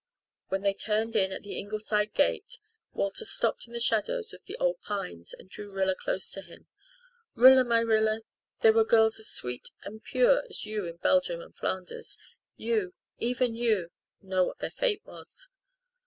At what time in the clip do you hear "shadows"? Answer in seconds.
3.79-4.33